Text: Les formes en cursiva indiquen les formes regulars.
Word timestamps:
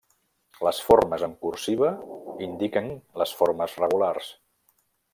Les 0.67 0.79
formes 0.85 1.25
en 1.27 1.35
cursiva 1.43 1.91
indiquen 2.49 2.91
les 3.23 3.37
formes 3.43 3.81
regulars. 3.85 4.35